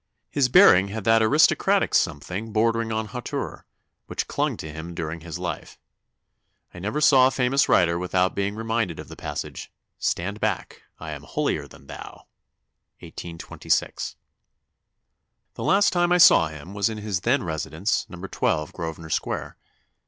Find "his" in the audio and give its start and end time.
0.31-0.49, 5.19-5.37, 16.97-17.19